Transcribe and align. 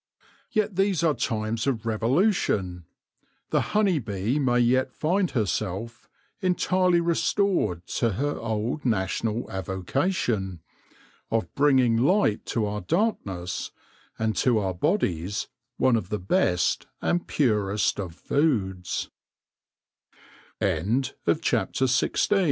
Yet 0.49 0.77
these 0.77 1.03
are 1.03 1.13
times 1.13 1.67
of 1.67 1.85
revolution: 1.85 2.85
the 3.51 3.61
honey 3.61 3.99
bee 3.99 4.39
may 4.39 4.57
yet 4.57 4.91
find 4.95 5.29
herself 5.29 6.09
entirely 6.41 6.99
restored 6.99 7.85
to 7.99 8.13
her 8.13 8.35
old 8.39 8.83
national 8.83 9.47
avocation— 9.51 10.61
of 11.29 11.53
bringing 11.53 11.97
light 11.97 12.47
to 12.47 12.65
our 12.65 12.81
darkness, 12.81 13.69
and 14.17 14.35
to 14.37 14.57
our 14.57 14.73
bodies 14.73 15.49
one 15.77 15.95
of 15.95 16.09
the 16.09 16.17
best 16.17 16.87
and 17.03 17.27
pures 17.27 17.93